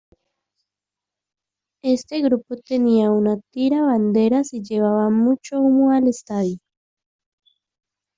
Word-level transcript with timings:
Este 1.83 2.23
grupo 2.23 2.55
tenía 2.57 3.11
una 3.11 3.37
tira, 3.51 3.83
banderas 3.83 4.51
y 4.51 4.63
llevaba 4.63 5.11
mucho 5.11 5.59
humo 5.59 5.91
al 5.91 6.07
estadio. 6.07 6.57